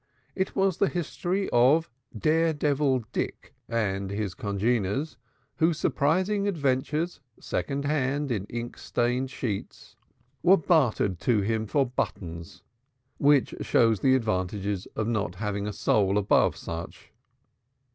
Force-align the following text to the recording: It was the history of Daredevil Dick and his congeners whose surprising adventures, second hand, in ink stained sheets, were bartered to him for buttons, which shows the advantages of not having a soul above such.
It 0.33 0.55
was 0.55 0.77
the 0.77 0.89
history 0.89 1.47
of 1.53 1.91
Daredevil 2.17 3.03
Dick 3.11 3.53
and 3.69 4.09
his 4.09 4.33
congeners 4.33 5.15
whose 5.57 5.77
surprising 5.77 6.47
adventures, 6.47 7.19
second 7.39 7.85
hand, 7.85 8.31
in 8.31 8.45
ink 8.45 8.79
stained 8.79 9.29
sheets, 9.29 9.95
were 10.41 10.57
bartered 10.57 11.19
to 11.19 11.41
him 11.41 11.67
for 11.67 11.85
buttons, 11.85 12.63
which 13.19 13.53
shows 13.61 13.99
the 13.99 14.15
advantages 14.15 14.87
of 14.95 15.07
not 15.07 15.35
having 15.35 15.67
a 15.67 15.71
soul 15.71 16.17
above 16.17 16.57
such. 16.57 17.11